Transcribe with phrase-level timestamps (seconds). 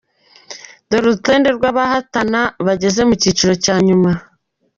[0.89, 4.11] Dore urutonde rw’abahatana bageze ku cyiciro cya nyuma:.